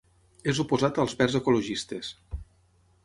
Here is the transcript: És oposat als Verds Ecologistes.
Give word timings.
És 0.53 0.61
oposat 0.63 0.97
als 1.03 1.13
Verds 1.19 1.37
Ecologistes. 1.41 2.11